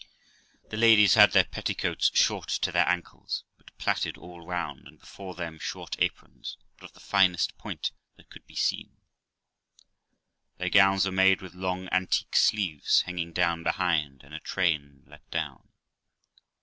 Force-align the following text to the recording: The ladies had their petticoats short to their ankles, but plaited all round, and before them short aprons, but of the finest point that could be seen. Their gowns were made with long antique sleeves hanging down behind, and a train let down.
The 0.71 0.77
ladies 0.77 1.13
had 1.13 1.31
their 1.31 1.43
petticoats 1.43 2.09
short 2.15 2.47
to 2.49 2.71
their 2.71 2.89
ankles, 2.89 3.43
but 3.55 3.77
plaited 3.77 4.17
all 4.17 4.43
round, 4.43 4.87
and 4.87 4.99
before 4.99 5.35
them 5.35 5.59
short 5.59 5.95
aprons, 5.99 6.57
but 6.79 6.85
of 6.85 6.93
the 6.93 6.99
finest 6.99 7.55
point 7.59 7.91
that 8.15 8.31
could 8.31 8.47
be 8.47 8.55
seen. 8.55 8.97
Their 10.57 10.69
gowns 10.69 11.05
were 11.05 11.11
made 11.11 11.39
with 11.43 11.53
long 11.53 11.87
antique 11.91 12.35
sleeves 12.35 13.01
hanging 13.03 13.31
down 13.31 13.61
behind, 13.61 14.23
and 14.23 14.33
a 14.33 14.39
train 14.39 15.03
let 15.05 15.29
down. 15.29 15.69